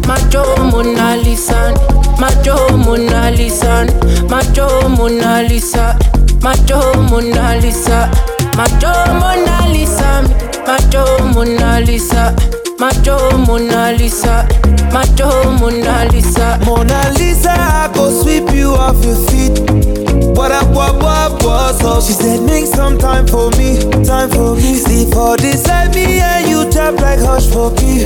Macho 0.10 0.44
Mona 0.72 1.16
Lisa, 1.18 1.74
Macho 2.20 2.56
Mona 2.78 3.30
Lisa, 3.30 3.86
Macho 4.30 4.90
Mona 4.90 5.44
Lisa, 5.48 5.98
Macho 6.42 6.80
Mona 7.10 7.56
Lisa, 7.62 8.10
Macho 8.58 8.92
Mona 9.20 9.68
Lisa, 9.70 10.24
Macho 10.66 11.06
Mona 11.34 11.80
Lisa, 11.86 12.36
Macho 12.80 13.38
Mona 13.46 13.92
Lisa, 13.92 14.48
Macho 14.92 15.52
Mona 15.60 16.06
Lisa. 16.12 16.58
Mona 16.66 17.12
Lisa, 17.18 17.52
I 17.52 17.92
go 17.94 18.10
sweep 18.10 18.52
you 18.56 18.72
off 18.72 19.04
your 19.06 19.16
feet. 19.30 20.09
What 20.36 20.52
up, 20.52 20.68
what, 20.70 20.96
what, 20.96 21.44
what's 21.44 21.84
up? 21.84 22.04
She 22.04 22.14
said, 22.14 22.42
make 22.44 22.66
some 22.66 22.98
time 22.98 23.28
for 23.28 23.50
me, 23.52 23.80
time 24.04 24.30
for 24.30 24.56
me. 24.56 24.76
Sleep 24.76 25.14
for 25.14 25.38
this, 25.38 25.68
me 25.94 26.20
and 26.20 26.48
you 26.50 26.70
tap 26.72 26.96
like 26.96 27.20
hush 27.20 27.48
for 27.48 27.72
me. 27.82 28.06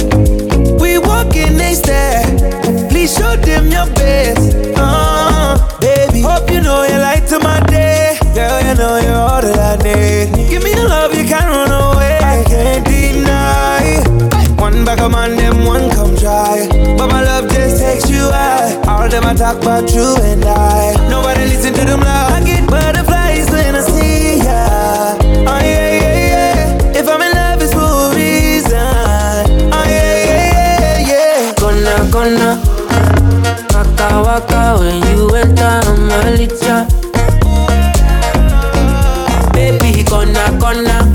We 0.79 0.97
walking 0.97 1.57
next 1.57 1.81
there. 1.81 2.23
Please 2.89 3.15
show 3.15 3.35
them 3.35 3.67
your 3.67 3.87
best. 3.93 4.55
Uh, 4.75 5.57
baby, 5.79 6.21
hope 6.21 6.49
you 6.49 6.61
know 6.61 6.83
you 6.83 6.97
light 6.97 7.27
to 7.27 7.39
my 7.39 7.59
day. 7.67 8.17
Girl, 8.33 8.59
you 8.61 8.75
know 8.75 8.97
you're 8.97 9.15
all 9.15 9.41
that 9.41 9.79
I 9.79 9.83
need. 9.83 10.49
Give 10.49 10.63
me 10.63 10.73
the 10.73 10.87
love, 10.87 11.13
you 11.13 11.25
can't 11.25 11.45
run 11.45 11.71
away. 11.71 12.19
I 12.21 12.43
can't 12.43 12.85
deny. 12.85 14.03
One 14.59 14.85
back 14.85 14.99
of 14.99 15.11
man, 15.11 15.35
them 15.35 15.65
one 15.65 15.89
come 15.91 16.15
try. 16.17 16.67
But 16.97 17.07
my 17.07 17.23
love 17.23 17.49
just 17.51 17.79
takes 17.79 18.09
you 18.09 18.21
high. 18.31 18.72
Them 19.13 19.25
I 19.25 19.35
talk 19.35 19.61
about 19.61 19.93
you 19.93 20.15
and 20.23 20.43
I. 20.43 20.95
Nobody 21.07 21.41
listen 21.41 21.71
to 21.75 21.85
them 21.85 21.99
loud. 21.99 22.31
I 22.31 22.43
get 22.43 22.67
butterflies 22.67 23.47
when 23.51 23.75
I 23.75 23.81
see 23.81 24.37
ya. 24.41 25.13
Oh 25.45 25.59
yeah, 25.61 26.01
yeah, 26.01 26.17
yeah. 26.33 26.97
If 26.99 27.07
I'm 27.07 27.21
in 27.21 27.31
love, 27.31 27.61
it's 27.61 27.73
for 27.73 28.09
a 28.09 28.15
reason. 28.15 28.73
Oh 29.69 29.85
yeah, 29.85 30.17
yeah, 30.25 30.81
yeah, 30.81 31.09
yeah. 31.13 31.53
Gonna, 31.61 32.09
gonna. 32.09 32.57
Waka 33.75 34.09
waka 34.25 34.79
when 34.79 34.97
you 35.05 35.29
enter 35.35 35.77
my 36.09 36.33
licha. 36.33 36.89
Baby, 39.53 40.01
gonna, 40.09 40.57
gonna. 40.59 41.05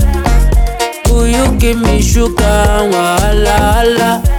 Will 1.11 1.27
you 1.27 1.51
give 1.59 1.81
me 1.81 2.01
sugar, 2.01 2.87
wala, 2.93 3.83
wala. 3.83 4.38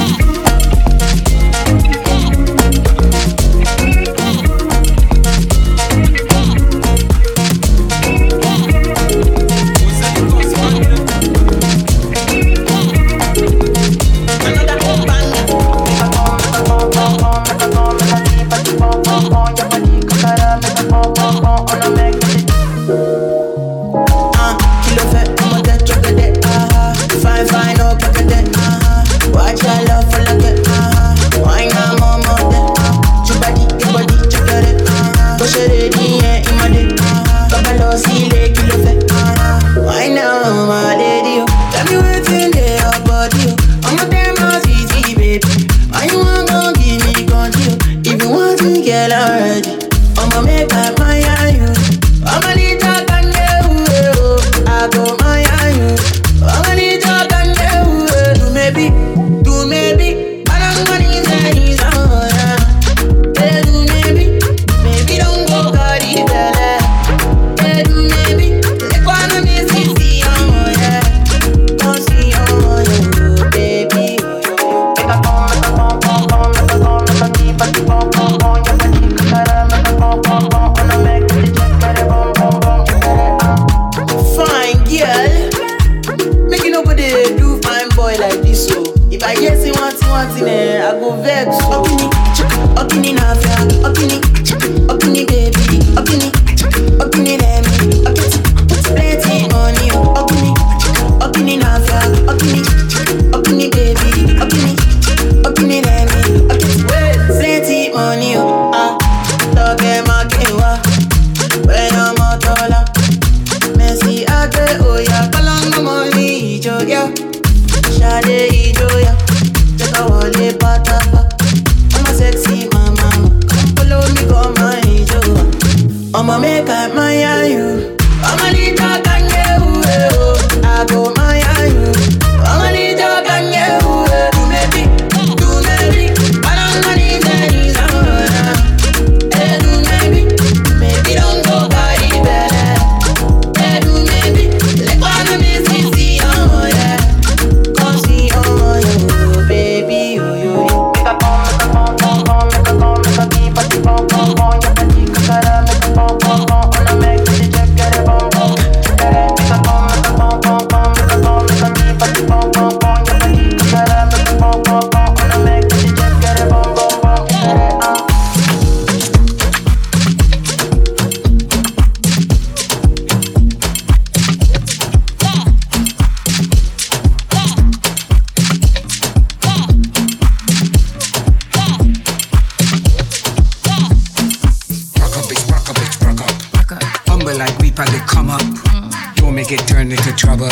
get 189.57 189.67
turned 189.67 189.91
into 189.91 190.15
trouble. 190.15 190.49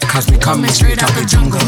Cause 0.00 0.28
we 0.28 0.36
coming 0.36 0.70
straight 0.70 1.00
out 1.00 1.10
the 1.14 1.24
jungle. 1.24 1.60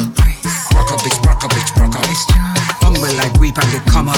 Rock 0.74 0.90
a 0.90 0.96
bitch, 0.98 1.24
rock 1.24 1.44
a 1.44 1.46
bitch, 1.46 1.70
rock 1.78 1.94
a. 1.94 2.80
Bumble 2.80 3.14
like 3.14 3.32
weep 3.38 3.56
and 3.56 3.70
get 3.70 3.86
come 3.86 4.08
up. 4.08 4.16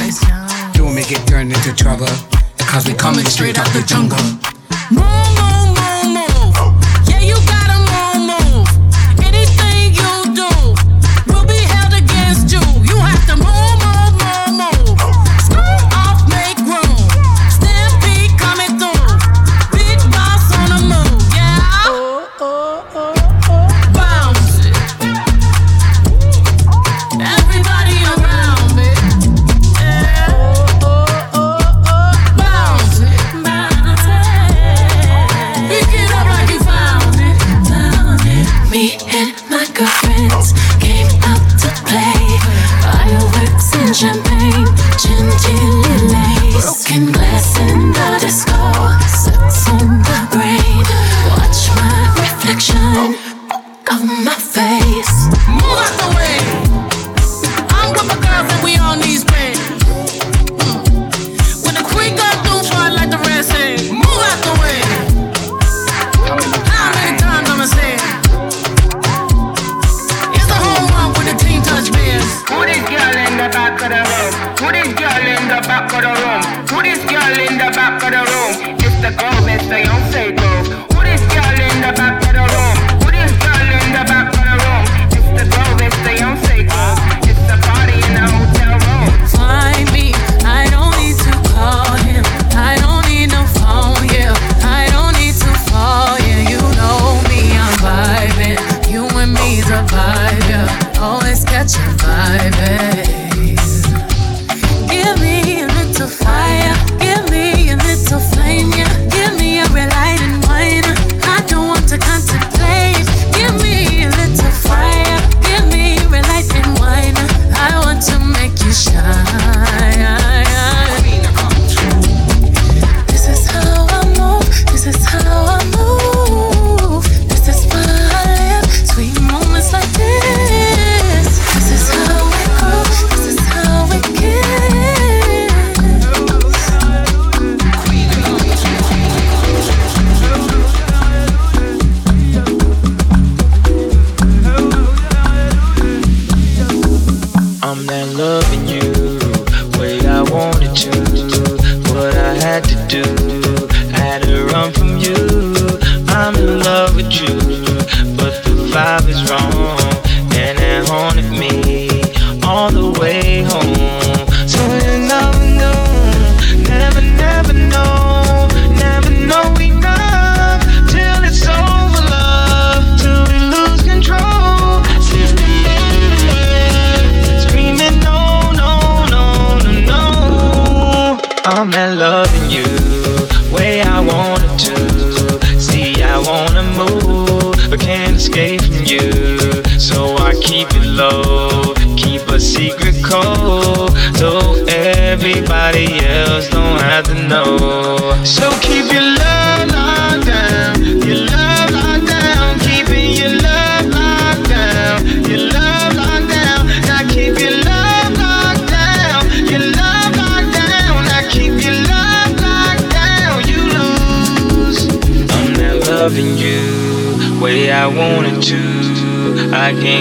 Don't 0.72 0.94
make 0.94 1.12
it 1.12 1.26
turn 1.26 1.52
into 1.52 1.74
trouble. 1.74 2.08
Cause 2.56 2.86
we 2.86 2.94
coming 2.94 3.26
straight 3.26 3.58
out 3.58 3.68
the 3.74 3.82
jungle. 3.82 4.18
Mama. 4.90 5.53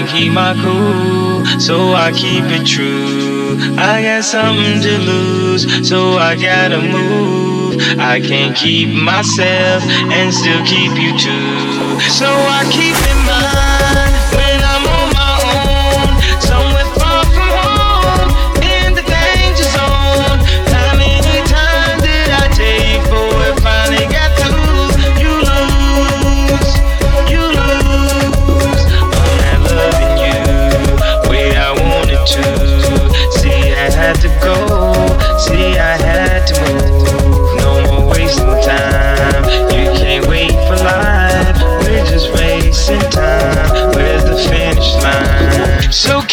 keep 0.06 0.32
my 0.32 0.54
cool, 0.54 1.44
so 1.60 1.94
I 1.94 2.12
keep 2.12 2.44
it 2.46 2.66
true. 2.66 3.56
I 3.78 4.02
got 4.02 4.24
something 4.24 4.80
to 4.82 4.98
lose, 4.98 5.88
so 5.88 6.12
I 6.18 6.36
gotta 6.36 6.80
move. 6.80 7.80
I 7.98 8.20
can't 8.20 8.56
keep 8.56 8.88
myself 8.88 9.82
and 9.84 10.32
still 10.32 10.64
keep 10.64 10.92
you 10.96 11.12
too, 11.18 12.00
so 12.00 12.26
I 12.26 12.68
keep 12.70 12.94
it. 12.94 13.23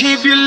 Keep 0.01 0.23
your 0.25 0.40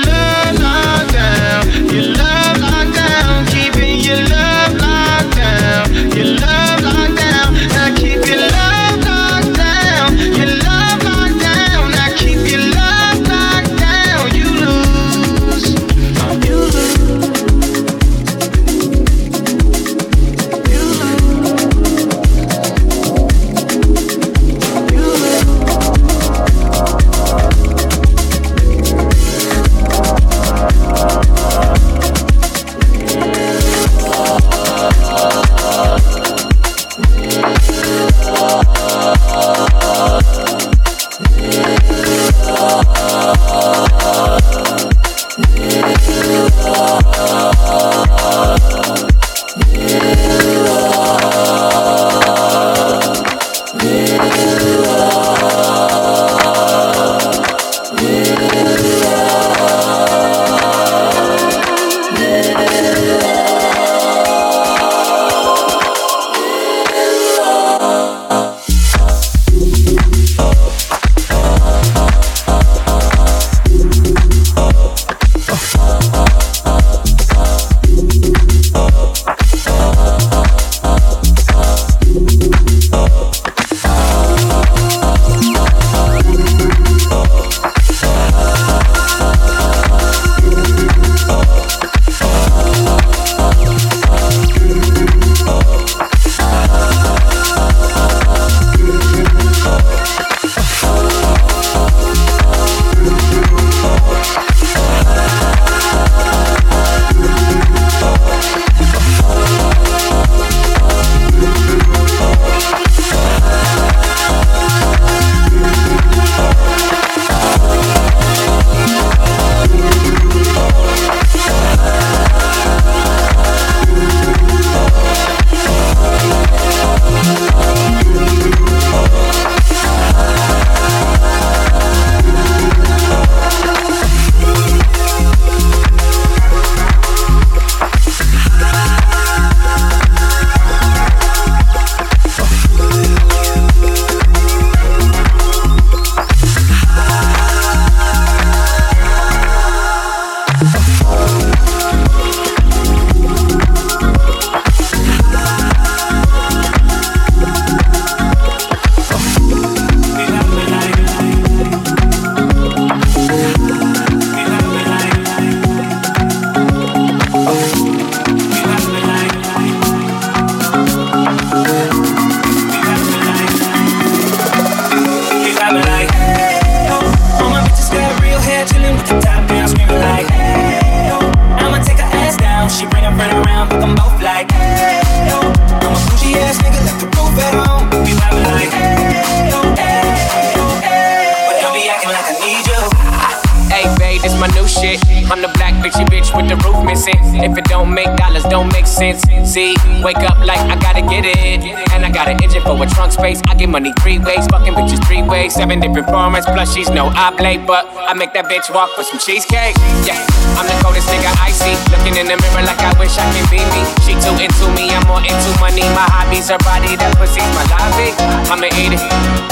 got 202.15 202.31
an 202.31 202.39
engine 202.39 202.62
for 202.62 202.78
a 202.78 202.86
trunk 202.86 203.11
space. 203.11 203.43
I 203.51 203.59
get 203.59 203.69
money 203.69 203.91
three 203.99 204.23
ways, 204.23 204.47
fucking 204.47 204.73
bitches 204.78 205.03
three 205.05 205.27
ways. 205.27 205.59
Seven 205.59 205.82
different 205.82 206.07
formats, 206.07 206.47
plus 206.47 206.70
she's 206.70 206.89
no 206.89 207.11
oblate. 207.11 207.66
But 207.66 207.91
I 207.91 208.15
make 208.15 208.32
that 208.39 208.47
bitch 208.47 208.70
walk 208.70 208.95
for 208.95 209.03
some 209.03 209.19
cheesecake. 209.19 209.74
Yeah, 210.07 210.15
I'm 210.55 210.65
the 210.70 210.78
coldest 210.78 211.11
nigga 211.11 211.35
I 211.43 211.51
see. 211.51 211.74
Looking 211.91 212.15
in 212.15 212.31
the 212.31 212.39
mirror 212.39 212.62
like 212.62 212.78
I 212.78 212.95
wish 213.03 213.19
I 213.19 213.27
can 213.35 213.43
be 213.51 213.59
me. 213.74 213.82
She 214.07 214.15
too 214.15 214.31
into 214.39 214.70
me, 214.78 214.95
I'm 214.95 215.03
more 215.11 215.19
into 215.19 215.51
money. 215.59 215.82
My 215.91 216.07
hobbies, 216.15 216.55
her 216.55 216.61
body, 216.62 216.95
that 216.95 217.19
pussy's 217.19 217.43
my 217.59 217.66
lobby. 217.74 218.15
I'ma 218.47 218.70
eat 218.78 218.95
it, 218.95 219.03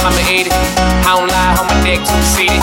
I'ma 0.06 0.22
eat 0.30 0.46
it. 0.46 0.54
I 1.02 1.18
don't 1.18 1.26
lie, 1.26 1.58
on 1.58 1.66
my 1.66 1.76
dick 1.82 1.98
too 2.06 2.22
seated. 2.22 2.62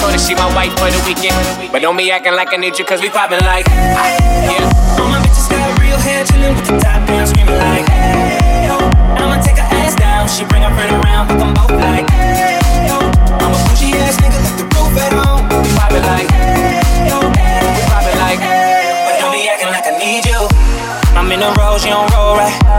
Told 0.00 0.16
her 0.16 0.20
she 0.20 0.32
my 0.32 0.48
wife 0.56 0.72
for 0.80 0.88
the 0.88 1.00
weekend. 1.04 1.36
But 1.68 1.84
don't 1.84 1.96
be 1.96 2.08
acting 2.08 2.32
like 2.32 2.56
I 2.56 2.56
need 2.56 2.80
you, 2.80 2.88
cause 2.88 3.04
we 3.04 3.12
poppin' 3.12 3.44
like. 3.44 3.68
Yeah. 3.68 4.64
All 4.96 5.12
my 5.12 5.20
bitches 5.20 5.44
got 5.52 5.76
real 5.76 6.00
hair, 6.00 6.24
chillin' 6.24 6.56
with 6.56 6.72
the 6.72 6.80
top 6.80 7.04
down, 7.04 7.28
screaming 7.28 7.60
like, 7.60 7.84
she 10.30 10.44
bring 10.44 10.62
her 10.62 10.70
friend 10.74 11.04
around, 11.04 11.28
fuck 11.28 11.40
'em 11.40 11.54
both 11.54 11.70
like, 11.72 12.08
hey, 12.10 12.88
oh. 12.90 13.10
I'm 13.42 13.52
a 13.52 13.58
bougie 13.66 13.98
ass 13.98 14.16
nigga, 14.22 14.38
left 14.44 14.58
the 14.58 14.64
roof 14.78 14.96
at 14.96 15.12
home. 15.12 15.42
We 15.62 15.68
poppin' 15.74 16.02
like, 16.02 16.30
hey, 16.30 16.80
hey. 16.94 17.58
We 17.76 17.82
poppin' 17.90 18.18
like, 18.24 18.38
hey, 18.38 19.06
but 19.06 19.18
don't 19.20 19.32
be 19.32 19.48
acting 19.48 19.70
like 19.74 19.86
I 19.86 19.98
need 19.98 20.24
you. 20.26 20.40
I'm 21.18 21.30
in 21.32 21.42
a 21.42 21.50
rose, 21.58 21.84
you 21.84 21.90
don't 21.90 22.10
roll 22.14 22.36
right. 22.36 22.69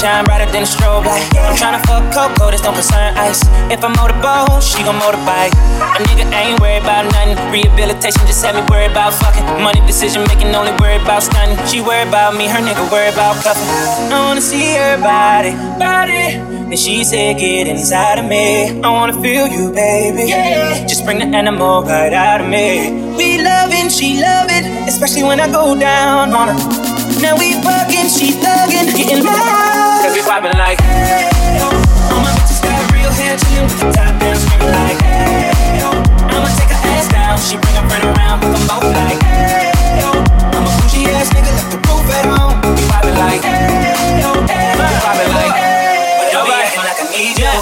Shine 0.00 0.24
brighter 0.24 0.50
than 0.50 0.62
a 0.62 0.66
strobe 0.66 1.04
light. 1.04 1.28
I'm 1.36 1.52
tryna 1.60 1.84
fuck 1.84 2.00
Coco, 2.08 2.50
this 2.50 2.62
don't 2.62 2.72
concern 2.72 3.12
ice. 3.18 3.44
If 3.68 3.84
I'm 3.84 3.92
motorboat, 4.00 4.64
she 4.64 4.82
gon' 4.82 4.96
motorbike. 4.96 5.52
A 5.52 6.00
nigga 6.08 6.24
ain't 6.32 6.58
worried 6.58 6.80
about 6.80 7.04
nothing. 7.12 7.36
Rehabilitation 7.52 8.24
just 8.24 8.42
had 8.42 8.54
me 8.56 8.64
worried 8.72 8.92
about 8.92 9.12
fucking. 9.12 9.44
Money 9.62 9.84
decision 9.86 10.24
making, 10.24 10.54
only 10.56 10.72
worried 10.80 11.02
about 11.02 11.22
stunning. 11.22 11.60
She 11.66 11.82
worried 11.82 12.08
about 12.08 12.34
me, 12.34 12.48
her 12.48 12.64
nigga 12.64 12.80
worried 12.90 13.12
about 13.12 13.44
cuffing. 13.44 13.68
I 14.08 14.24
wanna 14.24 14.40
see 14.40 14.72
her 14.72 14.96
body, 14.96 15.52
body. 15.76 16.40
And 16.72 16.78
she 16.78 17.04
said, 17.04 17.36
get 17.36 17.68
inside 17.68 18.20
of 18.20 18.24
me. 18.24 18.80
I 18.80 18.88
wanna 18.88 19.20
feel 19.20 19.48
you, 19.48 19.70
baby. 19.70 20.30
Yeah. 20.30 20.86
Just 20.86 21.04
bring 21.04 21.18
the 21.18 21.26
animal 21.26 21.82
right 21.82 22.14
out 22.14 22.40
of 22.40 22.48
me. 22.48 23.12
We 23.18 23.42
loving, 23.42 23.90
she 23.90 24.18
loving, 24.18 24.64
especially 24.88 25.24
when 25.24 25.40
I 25.40 25.52
go 25.52 25.78
down 25.78 26.32
on 26.32 26.56
her. 26.56 26.89
Now 27.18 27.34
we 27.34 27.58
fucking, 27.58 28.06
she 28.06 28.38
thugging, 28.38 28.94
getting 28.94 29.24
loud. 29.26 30.06
Cause 30.06 30.14
we 30.14 30.22
vibing 30.22 30.54
like, 30.54 30.80
hey, 30.80 31.58
oh. 31.58 31.74
All 32.14 32.22
my 32.22 32.30
bitches 32.38 32.62
got 32.62 32.78
real 32.94 33.10
hair, 33.10 33.36
chillin' 33.36 33.66
with 33.66 33.80
the 33.82 33.90
top 33.90 34.14
down, 34.20 34.36
screaming 34.38 34.70
like, 34.70 34.98
hey, 35.02 35.82
oh. 35.82 35.98
I'ma 36.30 36.48
take 36.54 36.70
her 36.70 36.80
ass 36.94 37.08
down, 37.10 37.36
she 37.36 37.58
bring 37.58 37.74
her 37.74 37.84
friend 37.90 38.04
around, 38.14 38.40
with 38.40 38.54
them 38.54 38.64
both 38.70 38.88
like, 38.94 39.20
hey, 39.26 39.72
oh. 40.06 40.22
I'm 40.54 40.64
a 40.64 40.70
bougie 40.80 41.10
ass 41.10 41.28
nigga, 41.34 41.50
left 41.50 41.70
the 41.74 41.80
roof 41.90 42.06
at 42.14 42.24
home. 42.30 42.56
We 42.78 42.82
vibing 42.88 43.18
like, 43.18 43.42
hey, 43.42 44.22
oh, 44.24 44.40
hey, 44.46 44.72
we 44.78 44.86
vibing 45.02 45.30
like, 45.34 45.54
hey, 45.58 46.30
be 46.30 46.78
like 46.78 46.78
I 46.78 47.06
need 47.10 47.36
you. 47.36 47.52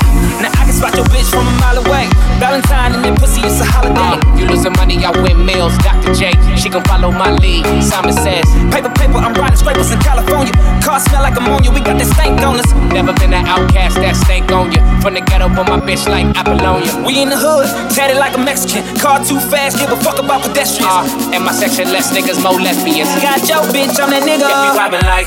Now 0.45 0.53
I 0.55 0.63
can 0.69 0.75
spot 0.77 0.95
your 0.95 1.09
bitch 1.09 1.31
from 1.33 1.49
a 1.49 1.55
mile 1.59 1.79
away. 1.83 2.07
Valentine 2.39 2.95
and 2.95 3.03
then 3.05 3.17
pussy, 3.17 3.41
it's 3.43 3.59
a 3.61 3.65
holiday. 3.65 4.28
You 4.39 4.47
losing 4.47 4.73
money, 4.79 5.03
I 5.05 5.11
win 5.11 5.45
meals. 5.45 5.75
Dr. 5.83 6.15
J, 6.15 6.31
she 6.55 6.71
gon' 6.71 6.85
follow 6.87 7.11
my 7.11 7.35
lead. 7.43 7.67
Simon 7.83 8.15
says, 8.15 8.47
Paper, 8.71 8.91
paper, 8.95 9.19
I'm 9.19 9.35
riding 9.35 9.59
scrapers 9.59 9.91
in 9.91 9.99
California. 9.99 10.55
Car 10.79 11.03
smell 11.03 11.23
like 11.27 11.35
ammonia, 11.35 11.75
we 11.75 11.83
got 11.83 11.99
that 11.99 12.07
stank 12.07 12.39
on 12.47 12.63
us. 12.63 12.71
Never 12.95 13.13
been 13.19 13.35
an 13.35 13.45
outcast 13.51 13.97
that 13.99 14.15
stank 14.15 14.53
on 14.55 14.71
you. 14.71 14.79
From 15.03 15.19
the 15.19 15.23
ghetto, 15.27 15.51
but 15.51 15.67
my 15.67 15.83
bitch 15.83 16.07
like 16.07 16.31
Apollonia. 16.39 16.87
We 17.03 17.19
in 17.19 17.29
the 17.29 17.37
hood, 17.37 17.67
tatted 17.91 18.17
like 18.17 18.39
a 18.39 18.43
Mexican. 18.43 18.87
Car 19.03 19.19
too 19.27 19.43
fast, 19.51 19.79
give 19.79 19.91
a 19.91 19.99
fuck 19.99 20.23
about 20.23 20.47
pedestrians. 20.47 20.87
Uh, 20.87 21.35
and 21.35 21.43
my 21.43 21.53
section 21.53 21.91
less 21.91 22.15
niggas, 22.15 22.39
more 22.39 22.55
lesbians. 22.63 23.11
Got 23.19 23.43
your 23.51 23.67
bitch, 23.75 23.99
I'm 23.99 24.15
that 24.15 24.23
nigga. 24.23 24.47
Yeah, 24.47 24.63
we 24.63 24.79
vibing 24.79 25.03
like, 25.03 25.27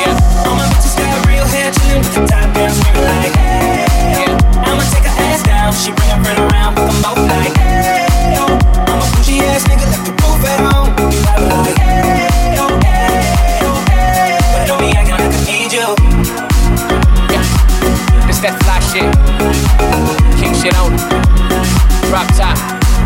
yeah. 0.00 0.48
All 0.48 0.56
my 0.56 0.64
bitches 0.72 0.96
got 0.96 1.12
real 1.28 1.44
hair, 1.44 1.68
chillin' 1.76 2.00
with 2.00 2.14
the 2.16 2.24
top 2.24 2.48
down, 2.56 2.72
screaming 2.72 3.04
like, 3.04 3.32
hey, 3.36 4.24
yeah. 4.24 4.64
I'ma 4.64 4.80
take 4.88 5.04
her 5.04 5.16
ass 5.28 5.44
down, 5.44 5.76
she 5.76 5.92
bring 5.92 6.08
her 6.08 6.20
friend 6.24 6.40
around, 6.48 6.72
but 6.74 6.88
them 6.88 6.98
both 7.04 7.20
like, 7.28 7.52
hey. 7.52 7.73
Bougie 9.34 9.46
ass 9.46 9.64
nigga, 9.64 9.86
left 9.90 10.04
the 10.06 10.12
roof 10.12 10.44
at 10.46 10.60
home. 10.60 10.94
Vibing 10.96 11.58
like, 11.58 11.78
hey, 11.78 12.54
yo, 12.54 12.68
hey, 12.86 13.58
yo, 13.62 13.70
hey. 13.90 14.38
But 14.52 14.66
don't 14.68 14.78
be 14.78 14.92
acting 14.96 15.16
like 15.16 15.22
I 15.22 15.44
need 15.44 15.72
you. 15.72 15.88
Yeah. 17.32 18.28
It's 18.28 18.38
that 18.40 18.54
fly 18.62 18.78
shit. 18.90 19.10
King 20.38 20.54
shit 20.54 20.76
on. 20.78 20.94
Drop 22.08 22.28
top, 22.36 22.56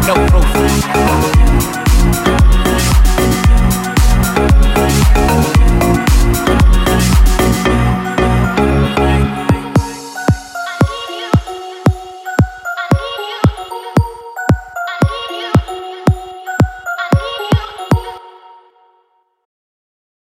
no 0.07 0.15
proof. 0.29 1.48